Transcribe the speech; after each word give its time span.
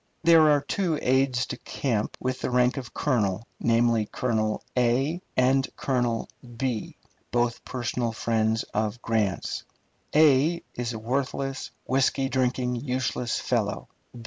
There 0.23 0.49
are 0.49 0.61
two 0.61 0.97
aides 0.99 1.45
de 1.45 1.57
camp 1.57 2.17
with 2.19 2.39
the 2.41 2.49
rank 2.49 2.75
of 2.77 2.91
colonel, 2.91 3.45
namely, 3.59 4.07
Colonel 4.11 4.63
and 4.75 5.21
Colonel, 5.75 6.27
both 7.31 7.63
personal 7.63 8.11
friends 8.11 8.63
of 8.73 8.99
Grant's. 9.03 9.63
is 10.11 10.93
a 10.93 10.97
worthless, 10.97 11.69
whisky 11.85 12.29
drinking, 12.29 12.77
useless 12.77 13.37
fellow. 13.39 13.89